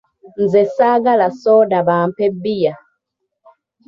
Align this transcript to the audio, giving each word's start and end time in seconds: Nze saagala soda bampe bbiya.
Nze 0.43 0.61
saagala 0.75 1.27
soda 1.41 1.77
bampe 1.87 2.25
bbiya. 2.33 2.73